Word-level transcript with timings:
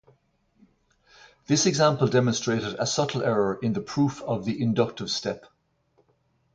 This 1.45 1.67
example 1.67 2.07
demonstrated 2.07 2.73
a 2.79 2.87
subtle 2.87 3.21
error 3.21 3.59
in 3.61 3.73
the 3.73 3.81
proof 3.81 4.19
of 4.23 4.45
the 4.45 4.59
inductive 4.59 5.11
step. 5.11 5.45